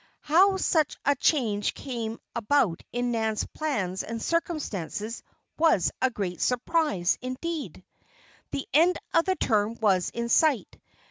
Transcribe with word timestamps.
How 0.21 0.57
such 0.57 0.97
a 1.05 1.13
change 1.15 1.75
came 1.75 2.19
about 2.35 2.81
in 2.91 3.11
Nan's 3.11 3.45
plans 3.45 4.01
and 4.01 4.19
circumstances, 4.19 5.21
was 5.59 5.91
a 6.01 6.09
great 6.09 6.41
surprise, 6.41 7.19
indeed. 7.21 7.83
The 8.49 8.67
end 8.73 8.97
of 9.13 9.25
the 9.25 9.35
term 9.35 9.75
was 9.79 10.09
in 10.09 10.27
sight. 10.27 10.79